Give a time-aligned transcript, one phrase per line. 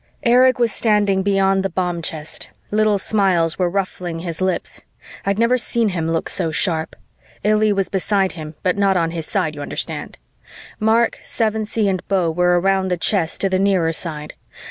[0.23, 4.83] Erich was standing beyond the bomb chest; little smiles were ruffling his lips.
[5.27, 6.95] I'd never seen him look so sharp.
[7.43, 10.17] Illy was beside him, but not on his side, you understand.
[10.79, 14.33] Mark, Sevensee and Beau were around the chest to the nearer side.